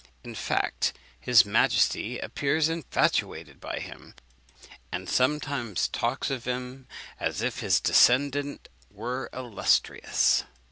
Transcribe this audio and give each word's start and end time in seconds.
In 0.23 0.33
fact, 0.33 0.93
his 1.19 1.45
majesty 1.45 2.17
appears 2.17 2.69
infatuated 2.69 3.59
by 3.59 3.77
him, 3.77 4.15
and 4.91 5.07
sometimes 5.07 5.87
talks 5.87 6.31
of 6.31 6.45
him 6.45 6.87
as 7.19 7.43
if 7.43 7.59
his 7.59 7.79
descent 7.79 8.67
were 8.89 9.29
illustrious." 9.31 10.43